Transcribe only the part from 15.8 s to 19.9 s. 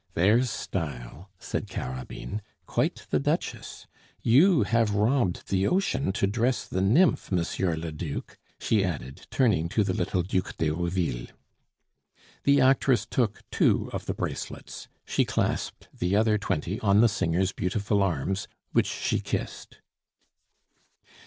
the other twenty on the singer's beautiful arms, which she kissed.